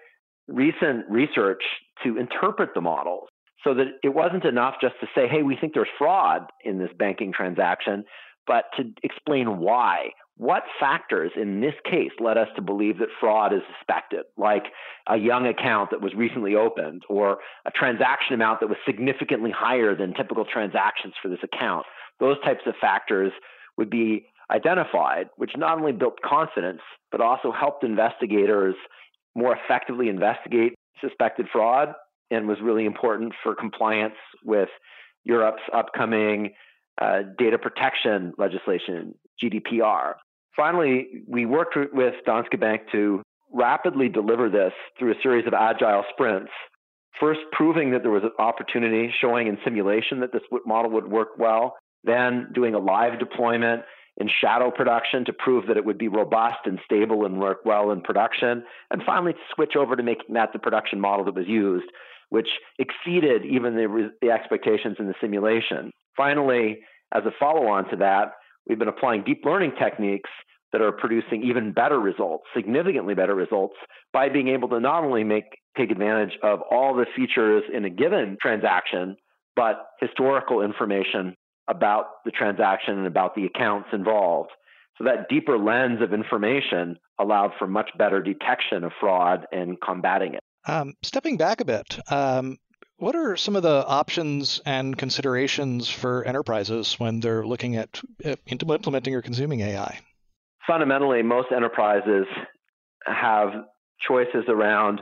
recent 0.46 1.08
research 1.08 1.62
to 2.04 2.16
interpret 2.18 2.70
the 2.74 2.80
models 2.80 3.28
so 3.64 3.74
that 3.74 3.86
it 4.02 4.10
wasn't 4.10 4.44
enough 4.44 4.74
just 4.80 4.94
to 5.00 5.06
say, 5.14 5.28
hey, 5.28 5.42
we 5.42 5.56
think 5.56 5.74
there's 5.74 5.88
fraud 5.98 6.42
in 6.64 6.78
this 6.78 6.90
banking 6.96 7.32
transaction, 7.32 8.04
but 8.46 8.64
to 8.76 8.84
explain 9.02 9.58
why. 9.58 10.10
What 10.36 10.62
factors 10.80 11.30
in 11.36 11.60
this 11.60 11.74
case 11.84 12.10
led 12.18 12.38
us 12.38 12.48
to 12.56 12.62
believe 12.62 12.98
that 12.98 13.08
fraud 13.20 13.52
is 13.52 13.60
suspected, 13.78 14.24
like 14.36 14.64
a 15.08 15.16
young 15.16 15.46
account 15.46 15.90
that 15.90 16.00
was 16.00 16.14
recently 16.14 16.54
opened 16.54 17.02
or 17.08 17.38
a 17.66 17.70
transaction 17.70 18.34
amount 18.34 18.60
that 18.60 18.68
was 18.68 18.78
significantly 18.86 19.50
higher 19.50 19.94
than 19.94 20.14
typical 20.14 20.44
transactions 20.44 21.14
for 21.22 21.28
this 21.28 21.42
account? 21.42 21.84
Those 22.18 22.36
types 22.44 22.62
of 22.66 22.74
factors 22.80 23.32
would 23.76 23.90
be 23.90 24.26
identified, 24.50 25.28
which 25.36 25.52
not 25.56 25.78
only 25.78 25.92
built 25.92 26.20
confidence, 26.22 26.80
but 27.10 27.20
also 27.20 27.52
helped 27.52 27.84
investigators 27.84 28.74
more 29.34 29.56
effectively 29.56 30.08
investigate 30.08 30.74
suspected 31.00 31.46
fraud 31.52 31.94
and 32.30 32.48
was 32.48 32.58
really 32.62 32.84
important 32.86 33.32
for 33.42 33.54
compliance 33.54 34.14
with 34.44 34.68
Europe's 35.24 35.62
upcoming 35.74 36.50
uh, 37.00 37.20
data 37.38 37.58
protection 37.58 38.32
legislation, 38.38 39.14
GDPR. 39.42 40.14
Finally, 40.56 41.08
we 41.26 41.46
worked 41.46 41.76
with 41.92 42.14
Danske 42.26 42.60
Bank 42.60 42.82
to 42.92 43.22
rapidly 43.52 44.08
deliver 44.08 44.48
this 44.48 44.72
through 44.98 45.12
a 45.12 45.22
series 45.22 45.46
of 45.46 45.54
agile 45.54 46.04
sprints. 46.12 46.50
First, 47.20 47.40
proving 47.52 47.92
that 47.92 48.02
there 48.02 48.10
was 48.10 48.24
an 48.24 48.32
opportunity, 48.38 49.12
showing 49.20 49.46
in 49.46 49.58
simulation 49.64 50.20
that 50.20 50.32
this 50.32 50.42
model 50.66 50.90
would 50.92 51.10
work 51.10 51.38
well, 51.38 51.76
then 52.04 52.48
doing 52.54 52.74
a 52.74 52.78
live 52.78 53.18
deployment 53.18 53.82
in 54.18 54.28
shadow 54.40 54.70
production 54.70 55.24
to 55.24 55.32
prove 55.32 55.66
that 55.68 55.76
it 55.76 55.84
would 55.84 55.98
be 55.98 56.08
robust 56.08 56.58
and 56.64 56.78
stable 56.84 57.24
and 57.24 57.40
work 57.40 57.58
well 57.64 57.90
in 57.90 58.02
production, 58.02 58.64
and 58.90 59.02
finally 59.04 59.32
to 59.32 59.38
switch 59.54 59.74
over 59.76 59.96
to 59.96 60.02
making 60.02 60.34
that 60.34 60.52
the 60.52 60.58
production 60.58 61.00
model 61.00 61.24
that 61.24 61.34
was 61.34 61.46
used, 61.46 61.86
which 62.28 62.48
exceeded 62.78 63.44
even 63.44 63.74
the, 63.74 64.10
the 64.20 64.30
expectations 64.30 64.96
in 64.98 65.06
the 65.06 65.14
simulation. 65.20 65.90
Finally, 66.16 66.78
as 67.14 67.24
a 67.24 67.30
follow 67.38 67.66
on 67.68 67.88
to 67.90 67.96
that, 67.96 68.32
we've 68.68 68.78
been 68.78 68.88
applying 68.88 69.22
deep 69.24 69.42
learning 69.44 69.72
techniques 69.78 70.30
that 70.72 70.80
are 70.80 70.92
producing 70.92 71.42
even 71.44 71.72
better 71.72 72.00
results, 72.00 72.44
significantly 72.56 73.14
better 73.14 73.34
results, 73.34 73.74
by 74.12 74.28
being 74.28 74.48
able 74.48 74.68
to 74.68 74.80
not 74.80 75.04
only 75.04 75.24
make 75.24 75.44
take 75.76 75.90
advantage 75.90 76.38
of 76.42 76.60
all 76.70 76.94
the 76.94 77.06
features 77.16 77.62
in 77.72 77.84
a 77.84 77.90
given 77.90 78.36
transaction, 78.40 79.16
but 79.56 79.86
historical 80.00 80.62
information 80.62 81.34
about 81.68 82.06
the 82.24 82.30
transaction 82.30 82.98
and 82.98 83.06
about 83.06 83.34
the 83.34 83.44
accounts 83.44 83.88
involved. 83.92 84.50
So 84.98 85.04
that 85.04 85.28
deeper 85.28 85.58
lens 85.58 86.02
of 86.02 86.12
information 86.12 86.98
allowed 87.18 87.52
for 87.58 87.66
much 87.66 87.90
better 87.96 88.20
detection 88.20 88.84
of 88.84 88.92
fraud 89.00 89.46
and 89.52 89.80
combating 89.80 90.34
it. 90.34 90.40
Um, 90.66 90.94
stepping 91.02 91.36
back 91.36 91.60
a 91.60 91.64
bit, 91.64 91.98
um, 92.10 92.58
what 93.02 93.16
are 93.16 93.36
some 93.36 93.56
of 93.56 93.64
the 93.64 93.84
options 93.84 94.60
and 94.64 94.96
considerations 94.96 95.90
for 95.90 96.22
enterprises 96.24 97.00
when 97.00 97.18
they're 97.18 97.44
looking 97.44 97.74
at 97.74 98.00
implementing 98.46 99.12
or 99.12 99.20
consuming 99.20 99.58
AI? 99.58 99.98
Fundamentally, 100.64 101.20
most 101.20 101.48
enterprises 101.50 102.26
have 103.04 103.48
choices 104.06 104.44
around 104.46 105.00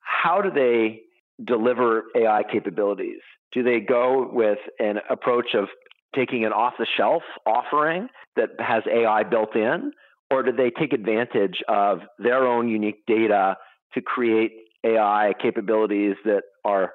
how 0.00 0.42
do 0.42 0.50
they 0.50 1.00
deliver 1.42 2.02
AI 2.14 2.42
capabilities? 2.52 3.20
Do 3.52 3.62
they 3.62 3.80
go 3.80 4.28
with 4.30 4.58
an 4.78 4.98
approach 5.08 5.54
of 5.54 5.68
taking 6.14 6.44
an 6.44 6.52
off 6.52 6.74
the 6.78 6.86
shelf 6.98 7.22
offering 7.46 8.08
that 8.36 8.50
has 8.58 8.82
AI 8.86 9.22
built 9.22 9.56
in? 9.56 9.92
Or 10.30 10.42
do 10.42 10.52
they 10.52 10.70
take 10.70 10.92
advantage 10.92 11.62
of 11.66 12.00
their 12.18 12.46
own 12.46 12.68
unique 12.68 13.06
data 13.06 13.56
to 13.94 14.02
create 14.02 14.52
AI 14.84 15.32
capabilities 15.40 16.16
that 16.26 16.42
are 16.62 16.92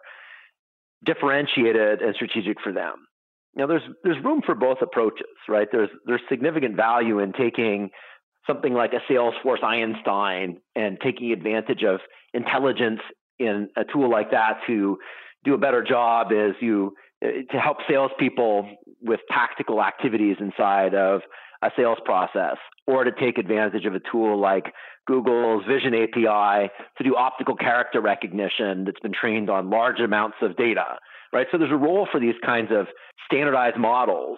differentiated 1.03 2.01
and 2.01 2.15
strategic 2.15 2.61
for 2.61 2.71
them? 2.71 3.07
Now, 3.55 3.65
there's 3.65 3.81
there's 4.03 4.23
room 4.23 4.41
for 4.45 4.55
both 4.55 4.77
approaches, 4.81 5.27
right? 5.49 5.67
There's 5.71 5.89
there's 6.05 6.21
significant 6.29 6.75
value 6.75 7.19
in 7.19 7.33
taking 7.33 7.89
something 8.45 8.73
like 8.73 8.93
a 8.93 9.11
Salesforce 9.11 9.63
Einstein 9.63 10.59
and 10.75 10.97
taking 11.03 11.31
advantage 11.31 11.83
of 11.83 11.99
intelligence 12.33 13.01
in 13.39 13.67
a 13.75 13.83
tool 13.83 14.09
like 14.09 14.31
that 14.31 14.59
to 14.67 14.97
do 15.43 15.53
a 15.53 15.57
better 15.57 15.83
job 15.83 16.31
is 16.31 16.53
you 16.61 16.93
eh, 17.21 17.41
to 17.51 17.59
help 17.59 17.77
salespeople 17.89 18.69
with 19.01 19.19
tactical 19.29 19.81
activities 19.81 20.37
inside 20.39 20.95
of 20.95 21.21
a 21.63 21.69
sales 21.75 21.97
process, 22.05 22.57
or 22.85 23.03
to 23.03 23.11
take 23.11 23.37
advantage 23.37 23.85
of 23.85 23.95
a 23.95 23.99
tool 24.11 24.39
like 24.39 24.73
Google's 25.07 25.63
Vision 25.65 25.93
API 25.93 26.69
to 26.97 27.03
do 27.03 27.15
optical 27.15 27.55
character 27.55 28.01
recognition 28.01 28.83
that's 28.85 28.99
been 28.99 29.13
trained 29.13 29.49
on 29.49 29.69
large 29.69 29.99
amounts 29.99 30.37
of 30.41 30.55
data, 30.57 30.97
right? 31.33 31.47
So 31.51 31.57
there's 31.57 31.71
a 31.71 31.75
role 31.75 32.07
for 32.11 32.19
these 32.19 32.35
kinds 32.45 32.69
of 32.71 32.87
standardized 33.25 33.77
models. 33.77 34.37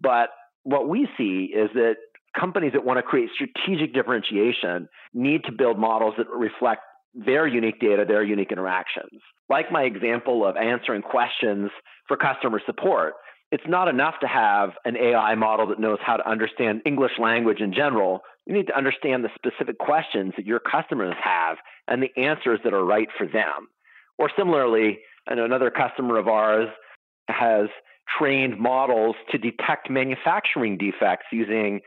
But 0.00 0.28
what 0.64 0.88
we 0.88 1.08
see 1.16 1.52
is 1.54 1.70
that 1.74 1.96
companies 2.38 2.72
that 2.72 2.84
want 2.84 2.98
to 2.98 3.02
create 3.02 3.30
strategic 3.34 3.94
differentiation 3.94 4.88
need 5.14 5.44
to 5.44 5.52
build 5.52 5.78
models 5.78 6.14
that 6.18 6.28
reflect 6.28 6.82
their 7.14 7.46
unique 7.46 7.80
data, 7.80 8.04
their 8.06 8.22
unique 8.22 8.52
interactions. 8.52 9.20
Like 9.50 9.70
my 9.70 9.82
example 9.82 10.46
of 10.46 10.56
answering 10.56 11.02
questions 11.02 11.70
for 12.08 12.16
customer 12.16 12.60
support, 12.64 13.14
it's 13.52 13.68
not 13.68 13.86
enough 13.86 14.14
to 14.22 14.26
have 14.26 14.70
an 14.86 14.96
AI 14.96 15.34
model 15.34 15.66
that 15.68 15.78
knows 15.78 15.98
how 16.00 16.16
to 16.16 16.28
understand 16.28 16.80
English 16.86 17.12
language 17.18 17.60
in 17.60 17.74
general. 17.74 18.20
You 18.46 18.54
need 18.54 18.66
to 18.68 18.76
understand 18.76 19.24
the 19.24 19.28
specific 19.34 19.78
questions 19.78 20.32
that 20.38 20.46
your 20.46 20.58
customers 20.58 21.14
have 21.22 21.58
and 21.86 22.02
the 22.02 22.10
answers 22.16 22.60
that 22.64 22.72
are 22.72 22.84
right 22.84 23.08
for 23.16 23.26
them. 23.26 23.68
Or 24.18 24.30
similarly, 24.36 25.00
another 25.26 25.70
customer 25.70 26.16
of 26.16 26.28
ours 26.28 26.70
has 27.28 27.68
trained 28.18 28.58
models 28.58 29.16
to 29.30 29.38
detect 29.38 29.90
manufacturing 29.90 30.78
defects 30.78 31.26
using 31.30 31.80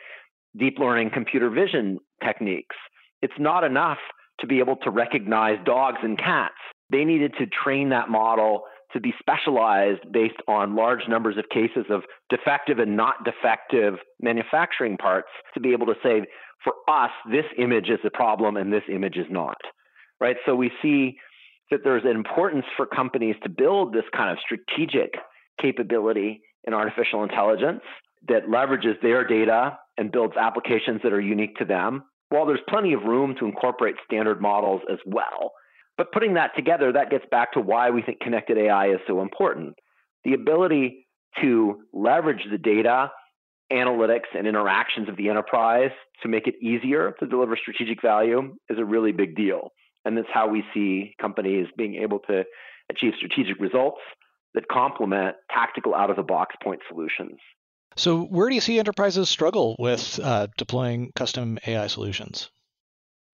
deep 0.55 0.77
learning 0.77 1.09
computer 1.11 1.49
vision 1.49 1.97
techniques. 2.23 2.75
It's 3.23 3.33
not 3.39 3.63
enough 3.63 3.97
to 4.39 4.47
be 4.47 4.59
able 4.59 4.75
to 4.77 4.91
recognize 4.91 5.57
dogs 5.65 5.97
and 6.03 6.15
cats 6.15 6.53
they 6.89 7.03
needed 7.03 7.33
to 7.39 7.47
train 7.47 7.89
that 7.89 8.09
model 8.09 8.63
to 8.95 9.01
be 9.01 9.13
specialized 9.19 10.09
based 10.11 10.41
on 10.47 10.75
large 10.75 11.01
numbers 11.09 11.37
of 11.37 11.43
cases 11.49 11.85
of 11.89 12.03
defective 12.29 12.79
and 12.79 12.95
not 12.95 13.25
defective 13.25 13.95
manufacturing 14.21 14.95
parts 14.97 15.27
to 15.53 15.59
be 15.59 15.73
able 15.73 15.85
to 15.85 15.95
say, 16.01 16.21
for 16.63 16.73
us, 16.87 17.11
this 17.29 17.43
image 17.57 17.89
is 17.89 17.99
a 18.05 18.09
problem 18.09 18.55
and 18.55 18.71
this 18.71 18.83
image 18.89 19.17
is 19.17 19.27
not. 19.29 19.57
Right? 20.21 20.37
So 20.45 20.55
we 20.55 20.71
see 20.81 21.17
that 21.71 21.81
there's 21.83 22.05
an 22.05 22.15
importance 22.15 22.65
for 22.77 22.85
companies 22.85 23.35
to 23.43 23.49
build 23.49 23.93
this 23.93 24.05
kind 24.15 24.31
of 24.31 24.37
strategic 24.39 25.15
capability 25.61 26.41
in 26.63 26.73
artificial 26.73 27.23
intelligence 27.23 27.81
that 28.29 28.47
leverages 28.47 28.99
their 29.01 29.27
data 29.27 29.77
and 29.97 30.11
builds 30.11 30.35
applications 30.39 31.01
that 31.03 31.11
are 31.11 31.21
unique 31.21 31.57
to 31.57 31.65
them. 31.65 32.03
While 32.29 32.45
there's 32.45 32.59
plenty 32.69 32.93
of 32.93 33.03
room 33.03 33.35
to 33.39 33.45
incorporate 33.45 33.95
standard 34.05 34.41
models 34.41 34.81
as 34.91 34.99
well, 35.05 35.51
but 35.97 36.11
putting 36.11 36.33
that 36.33 36.51
together, 36.55 36.91
that 36.91 37.09
gets 37.09 37.25
back 37.31 37.53
to 37.53 37.61
why 37.61 37.89
we 37.89 38.01
think 38.01 38.19
connected 38.19 38.57
AI 38.57 38.89
is 38.89 38.99
so 39.07 39.21
important. 39.21 39.75
The 40.23 40.33
ability 40.33 41.07
to 41.41 41.81
leverage 41.93 42.45
the 42.49 42.57
data, 42.57 43.11
analytics, 43.71 44.35
and 44.35 44.47
interactions 44.47 45.09
of 45.09 45.17
the 45.17 45.29
enterprise 45.29 45.91
to 46.23 46.27
make 46.27 46.47
it 46.47 46.55
easier 46.61 47.13
to 47.19 47.27
deliver 47.27 47.57
strategic 47.57 48.01
value 48.01 48.55
is 48.69 48.77
a 48.77 48.85
really 48.85 49.11
big 49.11 49.35
deal. 49.35 49.71
And 50.03 50.17
that's 50.17 50.27
how 50.33 50.47
we 50.47 50.63
see 50.73 51.15
companies 51.19 51.67
being 51.77 51.95
able 51.95 52.19
to 52.27 52.43
achieve 52.89 53.13
strategic 53.17 53.59
results 53.59 53.99
that 54.53 54.67
complement 54.67 55.35
tactical 55.51 55.95
out 55.95 56.09
of 56.09 56.15
the 56.15 56.23
box 56.23 56.55
point 56.63 56.81
solutions. 56.87 57.39
So, 57.97 58.23
where 58.23 58.49
do 58.49 58.55
you 58.55 58.61
see 58.61 58.77
enterprises 58.77 59.29
struggle 59.29 59.75
with 59.79 60.19
uh, 60.21 60.47
deploying 60.57 61.11
custom 61.15 61.57
AI 61.65 61.87
solutions? 61.87 62.49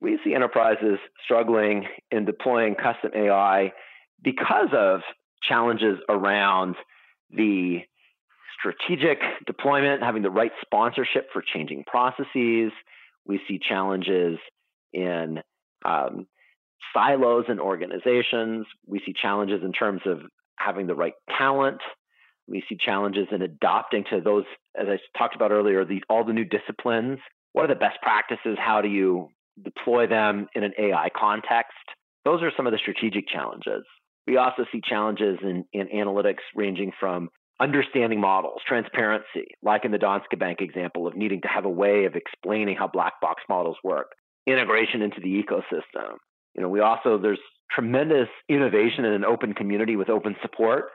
We 0.02 0.20
see 0.24 0.34
enterprises 0.34 0.98
struggling 1.24 1.86
in 2.10 2.26
deploying 2.26 2.76
custom 2.76 3.12
AI 3.16 3.72
because 4.22 4.70
of 4.74 5.02
challenges 5.48 6.00
around 6.10 6.76
the 7.30 7.80
strategic 8.60 9.20
deployment, 9.46 10.04
having 10.04 10.24
the 10.24 10.32
right 10.32 10.52
sponsorship 10.62 11.28
for 11.32 11.42
changing 11.42 11.84
processes. 11.86 12.72
We 13.26 13.40
see 13.48 13.60
challenges 13.60 14.40
in 14.92 15.40
um, 15.86 16.28
silos 16.94 17.46
and 17.48 17.60
organizations. 17.60 18.66
We 18.88 19.02
see 19.06 19.14
challenges 19.20 19.62
in 19.64 19.72
terms 19.72 20.02
of 20.06 20.22
having 20.58 20.88
the 20.88 20.96
right 20.96 21.14
talent. 21.38 21.82
We 22.48 22.64
see 22.68 22.76
challenges 22.76 23.28
in 23.32 23.42
adopting 23.42 24.04
to 24.10 24.20
those, 24.20 24.46
as 24.76 24.88
I 24.88 24.98
talked 25.18 25.36
about 25.36 25.52
earlier, 25.52 25.86
the, 25.86 26.04
all 26.10 26.26
the 26.26 26.34
new 26.34 26.46
disciplines. 26.46 27.20
What 27.54 27.66
are 27.66 27.74
the 27.74 27.80
best 27.80 28.02
practices? 28.02 28.58
How 28.60 28.82
do 28.82 28.90
you 28.90 29.30
deploy 29.64 30.08
them 30.08 30.48
in 30.56 30.64
an 30.64 30.74
AI 30.78 31.10
context. 31.16 31.74
Those 32.26 32.42
are 32.44 32.52
some 32.56 32.68
of 32.68 32.72
the 32.72 32.80
strategic 32.80 33.28
challenges. 33.28 33.84
We 34.28 34.38
also 34.38 34.66
see 34.72 34.82
challenges 34.88 35.40
in, 35.42 35.66
in 35.74 35.88
analytics 35.88 36.44
ranging 36.56 36.92
from 37.00 37.30
understanding 37.60 38.20
models, 38.20 38.62
transparency, 38.68 39.48
like 39.62 39.86
in 39.86 39.92
the 39.92 39.98
Danske 39.98 40.38
Bank 40.38 40.62
example 40.62 41.08
of 41.08 41.16
needing 41.16 41.42
to 41.42 41.48
have 41.48 41.66
a 41.66 41.70
way 41.70 42.06
of 42.06 42.16
explaining 42.16 42.76
how 42.76 42.88
black 42.88 43.22
box 43.22 43.44
models 43.50 43.78
work, 43.84 44.12
integration 44.48 45.02
into 45.02 45.22
the 45.22 45.44
ecosystem. 45.44 46.16
You 46.56 46.64
know, 46.64 46.70
we 46.70 46.80
also 46.80 47.18
there's 47.18 47.40
tremendous 47.70 48.28
innovation 48.50 49.06
in 49.06 49.14
an 49.14 49.24
open 49.24 49.54
community 49.54 49.96
with 49.96 50.10
open 50.10 50.36
support, 50.42 50.86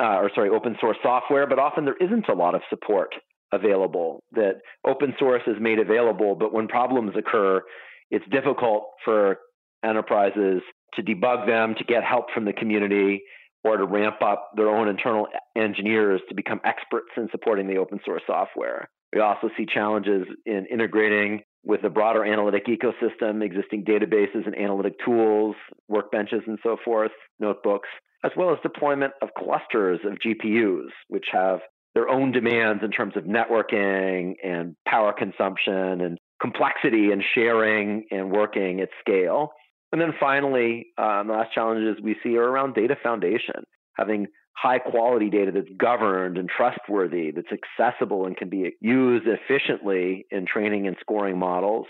uh, 0.00 0.16
or 0.16 0.30
sorry, 0.34 0.50
open 0.50 0.76
source 0.80 0.96
software, 1.02 1.46
but 1.46 1.58
often 1.58 1.84
there 1.84 1.96
isn't 2.00 2.28
a 2.28 2.34
lot 2.34 2.54
of 2.54 2.62
support 2.68 3.14
available. 3.52 4.22
That 4.32 4.60
open 4.86 5.14
source 5.18 5.42
is 5.46 5.56
made 5.60 5.78
available, 5.78 6.34
but 6.34 6.52
when 6.52 6.68
problems 6.68 7.12
occur, 7.16 7.62
it's 8.10 8.24
difficult 8.30 8.88
for 9.04 9.38
enterprises 9.84 10.62
to 10.94 11.02
debug 11.02 11.46
them, 11.46 11.74
to 11.76 11.84
get 11.84 12.04
help 12.04 12.26
from 12.34 12.44
the 12.44 12.52
community, 12.52 13.22
or 13.62 13.76
to 13.76 13.84
ramp 13.84 14.16
up 14.22 14.50
their 14.56 14.68
own 14.68 14.88
internal 14.88 15.28
engineers 15.56 16.20
to 16.28 16.34
become 16.34 16.60
experts 16.64 17.08
in 17.16 17.28
supporting 17.30 17.66
the 17.66 17.76
open 17.76 18.00
source 18.04 18.22
software. 18.26 18.88
We 19.12 19.20
also 19.20 19.50
see 19.56 19.66
challenges 19.66 20.26
in 20.46 20.66
integrating 20.70 21.42
with 21.64 21.82
the 21.82 21.90
broader 21.90 22.24
analytic 22.24 22.66
ecosystem, 22.66 23.44
existing 23.44 23.84
databases 23.84 24.46
and 24.46 24.56
analytic 24.56 24.94
tools, 25.04 25.56
workbenches, 25.90 26.46
and 26.46 26.58
so 26.62 26.76
forth, 26.84 27.10
notebooks, 27.38 27.88
as 28.24 28.30
well 28.36 28.50
as 28.52 28.58
deployment 28.62 29.12
of 29.20 29.28
clusters 29.36 30.00
of 30.04 30.18
GPUs, 30.24 30.88
which 31.08 31.26
have 31.32 31.60
their 32.00 32.08
own 32.08 32.32
demands 32.32 32.82
in 32.82 32.90
terms 32.90 33.14
of 33.16 33.24
networking 33.24 34.34
and 34.42 34.74
power 34.86 35.12
consumption 35.12 36.00
and 36.00 36.18
complexity 36.40 37.12
and 37.12 37.22
sharing 37.34 38.06
and 38.10 38.30
working 38.30 38.80
at 38.80 38.88
scale. 39.00 39.52
And 39.92 40.00
then 40.00 40.14
finally, 40.18 40.86
um, 40.96 41.26
the 41.26 41.34
last 41.34 41.52
challenges 41.52 42.02
we 42.02 42.16
see 42.22 42.38
are 42.38 42.48
around 42.48 42.74
data 42.74 42.96
foundation, 43.02 43.64
having 43.98 44.28
high 44.52 44.78
quality 44.78 45.28
data 45.28 45.52
that's 45.52 45.68
governed 45.76 46.38
and 46.38 46.48
trustworthy, 46.48 47.32
that's 47.32 47.48
accessible 47.52 48.24
and 48.24 48.36
can 48.36 48.48
be 48.48 48.72
used 48.80 49.26
efficiently 49.26 50.26
in 50.30 50.46
training 50.46 50.86
and 50.86 50.96
scoring 51.00 51.38
models, 51.38 51.86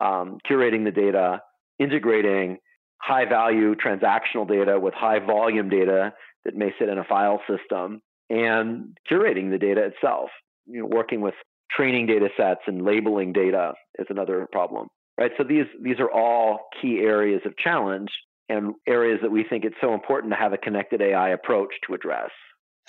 um, 0.00 0.38
curating 0.50 0.84
the 0.84 0.90
data, 0.90 1.42
integrating 1.78 2.58
high 2.98 3.28
value 3.28 3.76
transactional 3.76 4.48
data 4.48 4.80
with 4.80 4.94
high 4.94 5.24
volume 5.24 5.68
data 5.68 6.12
that 6.44 6.56
may 6.56 6.72
sit 6.78 6.88
in 6.88 6.98
a 6.98 7.04
file 7.04 7.40
system, 7.48 8.00
and 8.34 8.96
curating 9.10 9.50
the 9.50 9.58
data 9.58 9.84
itself. 9.84 10.30
You 10.66 10.80
know, 10.80 10.86
working 10.86 11.20
with 11.20 11.34
training 11.70 12.06
data 12.06 12.28
sets 12.36 12.60
and 12.66 12.84
labeling 12.84 13.32
data 13.32 13.74
is 13.98 14.06
another 14.10 14.46
problem. 14.50 14.88
Right. 15.18 15.30
So 15.38 15.44
these 15.44 15.66
these 15.80 16.00
are 16.00 16.10
all 16.10 16.68
key 16.80 16.98
areas 17.00 17.42
of 17.44 17.56
challenge 17.56 18.10
and 18.48 18.74
areas 18.86 19.20
that 19.22 19.30
we 19.30 19.44
think 19.44 19.64
it's 19.64 19.76
so 19.80 19.94
important 19.94 20.32
to 20.32 20.36
have 20.36 20.52
a 20.52 20.58
connected 20.58 21.00
AI 21.00 21.30
approach 21.30 21.70
to 21.86 21.94
address. 21.94 22.30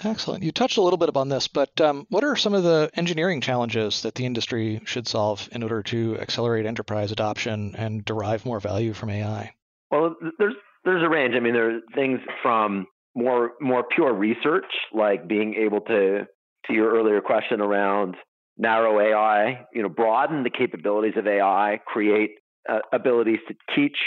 Excellent. 0.03 0.43
You 0.43 0.51
touched 0.51 0.77
a 0.77 0.81
little 0.81 0.97
bit 0.97 1.07
upon 1.07 1.29
this, 1.29 1.47
but 1.47 1.79
um, 1.79 2.05
what 2.09 2.23
are 2.23 2.35
some 2.35 2.53
of 2.53 2.63
the 2.63 2.89
engineering 2.95 3.39
challenges 3.39 4.01
that 4.01 4.15
the 4.15 4.25
industry 4.25 4.81
should 4.83 5.07
solve 5.07 5.47
in 5.53 5.63
order 5.63 5.83
to 5.83 6.17
accelerate 6.19 6.65
enterprise 6.65 7.13
adoption 7.13 7.75
and 7.77 8.03
derive 8.03 8.45
more 8.45 8.59
value 8.59 8.93
from 8.93 9.09
AI? 9.09 9.53
Well, 9.91 10.15
there's 10.37 10.55
there's 10.83 11.03
a 11.03 11.09
range. 11.09 11.35
I 11.35 11.39
mean, 11.39 11.53
there 11.53 11.77
are 11.77 11.79
things 11.93 12.19
from 12.41 12.87
more 13.15 13.51
more 13.61 13.83
pure 13.83 14.13
research, 14.13 14.65
like 14.93 15.27
being 15.27 15.55
able 15.55 15.81
to 15.81 16.25
to 16.67 16.73
your 16.73 16.91
earlier 16.91 17.21
question 17.21 17.61
around 17.61 18.15
narrow 18.57 18.99
AI, 18.99 19.65
you 19.73 19.81
know, 19.81 19.89
broaden 19.89 20.43
the 20.43 20.49
capabilities 20.49 21.13
of 21.17 21.27
AI, 21.27 21.79
create 21.85 22.31
uh, 22.69 22.79
abilities 22.93 23.39
to 23.47 23.55
teach 23.75 23.97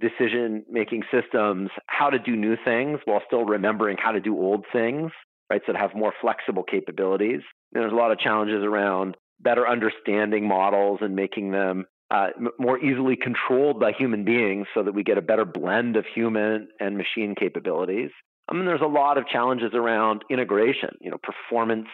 decision 0.00 0.64
making 0.68 1.02
systems 1.12 1.70
how 1.86 2.10
to 2.10 2.18
do 2.18 2.36
new 2.36 2.56
things 2.64 2.98
while 3.04 3.22
still 3.26 3.44
remembering 3.44 3.96
how 3.98 4.12
to 4.12 4.20
do 4.20 4.36
old 4.36 4.64
things, 4.72 5.10
right? 5.50 5.62
So 5.66 5.72
to 5.72 5.78
have 5.78 5.94
more 5.94 6.12
flexible 6.20 6.64
capabilities. 6.64 7.40
And 7.72 7.82
there's 7.82 7.92
a 7.92 7.96
lot 7.96 8.12
of 8.12 8.18
challenges 8.18 8.62
around 8.62 9.16
better 9.40 9.68
understanding 9.68 10.46
models 10.46 10.98
and 11.00 11.14
making 11.14 11.52
them 11.52 11.84
uh, 12.10 12.28
m- 12.36 12.50
more 12.58 12.78
easily 12.78 13.16
controlled 13.16 13.80
by 13.80 13.92
human 13.92 14.24
beings 14.24 14.66
so 14.74 14.82
that 14.82 14.92
we 14.94 15.02
get 15.02 15.18
a 15.18 15.22
better 15.22 15.44
blend 15.44 15.96
of 15.96 16.04
human 16.12 16.68
and 16.80 16.96
machine 16.96 17.34
capabilities. 17.38 18.10
I 18.48 18.54
mean, 18.54 18.66
there's 18.66 18.82
a 18.82 18.86
lot 18.86 19.18
of 19.18 19.26
challenges 19.26 19.72
around 19.74 20.22
integration, 20.30 20.90
you 21.00 21.10
know, 21.10 21.18
performance 21.22 21.88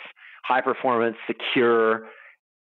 high 0.44 0.60
performance, 0.60 1.16
secure 1.26 2.06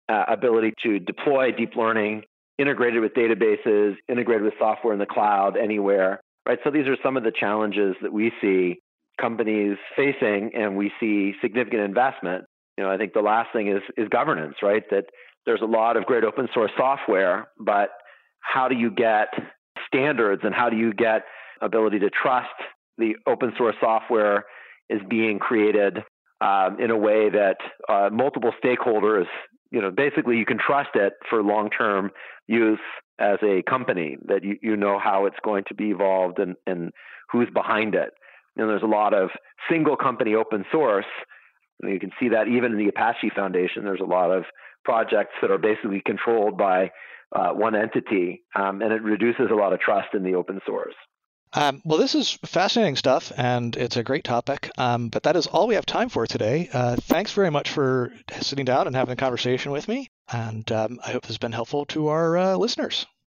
uh, 0.09 0.25
ability 0.29 0.73
to 0.83 0.99
deploy 0.99 1.53
deep 1.53 1.77
learning 1.77 2.23
integrated 2.59 3.03
with 3.03 3.13
databases, 3.13 3.97
integrated 4.09 4.43
with 4.43 4.55
software 4.59 4.95
in 4.95 4.99
the 4.99 5.07
cloud, 5.07 5.57
anywhere. 5.57 6.21
Right. 6.49 6.59
So 6.65 6.71
these 6.71 6.87
are 6.87 6.97
some 7.03 7.17
of 7.17 7.23
the 7.23 7.33
challenges 7.39 7.97
that 8.03 8.13
we 8.13 8.33
see 8.41 8.77
companies 9.21 9.77
facing, 9.97 10.53
and 10.55 10.77
we 10.77 10.93
see 11.01 11.35
significant 11.43 11.83
investment. 11.83 12.45
You 12.79 12.85
know, 12.85 12.91
I 12.91 12.97
think 12.97 13.15
the 13.15 13.21
last 13.21 13.49
thing 13.53 13.69
is 13.69 13.83
is 13.97 14.09
governance. 14.09 14.57
Right. 14.63 14.85
That 14.91 15.05
there's 15.45 15.61
a 15.61 15.67
lot 15.67 15.97
of 15.97 16.07
great 16.07 16.25
open 16.25 16.49
source 16.55 16.71
software, 16.77 17.49
but 17.59 17.91
how 18.41 18.69
do 18.69 18.77
you 18.77 18.91
get 18.91 19.29
standards 19.87 20.43
and 20.45 20.55
how 20.55 20.71
do 20.71 20.77
you 20.77 20.93
get 20.93 21.23
ability 21.61 21.99
to 22.01 22.11
trust 22.11 22.49
the 22.99 23.17
open 23.27 23.53
source 23.57 23.77
software 23.81 24.45
is 24.89 25.01
being 25.09 25.39
created 25.39 25.99
um, 26.41 26.79
in 26.81 26.91
a 26.91 26.97
way 26.97 27.31
that 27.31 27.57
uh, 27.89 28.11
multiple 28.13 28.53
stakeholders, 28.63 29.27
you 29.71 29.81
know, 29.81 29.91
basically 29.91 30.37
you 30.37 30.45
can 30.45 30.59
trust 30.59 30.91
it 30.95 31.15
for 31.29 31.43
long-term 31.43 32.11
use 32.47 32.79
as 33.19 33.39
a 33.43 33.63
company 33.63 34.17
that 34.27 34.45
you, 34.45 34.59
you 34.63 34.77
know 34.77 34.99
how 34.99 35.27
it's 35.27 35.39
going 35.43 35.65
to 35.69 35.75
be 35.75 35.91
evolved 35.91 36.39
and, 36.39 36.55
and 36.67 36.93
who's 37.31 37.49
behind 37.53 37.95
it. 37.95 38.11
And 38.57 38.69
there's 38.69 38.83
a 38.83 38.87
lot 38.87 39.15
of 39.15 39.31
single 39.71 39.97
company 39.97 40.35
open 40.35 40.65
source. 40.71 41.07
You 41.83 42.01
can 42.01 42.11
see 42.19 42.31
that 42.31 42.49
even 42.49 42.73
in 42.73 42.79
the 42.79 42.89
Apache 42.89 43.31
Foundation, 43.35 43.85
there's 43.85 44.01
a 44.01 44.05
lot 44.05 44.31
of 44.31 44.45
projects 44.85 45.35
that 45.43 45.51
are 45.51 45.59
basically 45.59 46.03
controlled 46.05 46.57
by 46.57 46.91
uh, 47.35 47.51
one 47.51 47.75
entity, 47.75 48.43
um, 48.55 48.81
and 48.83 48.93
it 48.93 49.03
reduces 49.03 49.47
a 49.51 49.55
lot 49.55 49.73
of 49.73 49.81
trust 49.81 50.09
in 50.15 50.23
the 50.23 50.35
open 50.35 50.61
source. 50.65 50.95
Um, 51.57 51.81
well, 51.87 51.99
this 51.99 52.15
is 52.15 52.39
fascinating 52.45 52.97
stuff, 52.97 53.33
and 53.35 53.75
it's 53.77 53.97
a 53.97 54.03
great 54.03 54.25
topic. 54.25 54.71
Um, 54.77 55.09
but 55.09 55.23
that 55.23 55.37
is 55.37 55.47
all 55.47 55.67
we 55.67 55.75
have 55.75 55.87
time 55.87 56.11
for 56.11 56.27
today. 56.27 56.69
Uh, 56.71 56.97
thanks 56.97 57.33
very 57.33 57.51
much 57.51 57.71
for 57.71 58.13
sitting 58.43 58.67
down 58.67 58.87
and 58.87 58.95
having 58.95 59.15
a 59.15 59.17
conversation 59.17 59.73
with 59.73 59.89
me. 59.89 60.11
And 60.31 60.71
um, 60.71 61.01
I 61.05 61.13
hope 61.13 61.23
this 61.23 61.31
has 61.31 61.39
been 61.39 61.53
helpful 61.53 61.87
to 61.87 62.09
our 62.09 62.37
uh, 62.37 62.57
listeners. 62.57 63.07